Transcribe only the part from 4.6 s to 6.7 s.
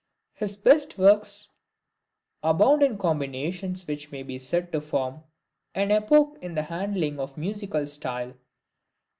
to form an epoch in the